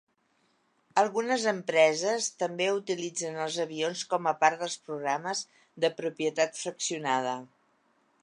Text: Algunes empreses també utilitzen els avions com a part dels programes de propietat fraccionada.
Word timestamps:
Algunes 0.99 1.43
empreses 1.51 2.29
també 2.43 2.69
utilitzen 2.77 3.37
els 3.45 3.59
avions 3.65 4.01
com 4.13 4.31
a 4.31 4.35
part 4.43 4.63
dels 4.63 4.79
programes 4.87 5.45
de 5.85 5.93
propietat 6.03 6.61
fraccionada. 6.65 7.37